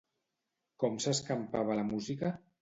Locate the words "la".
1.81-1.85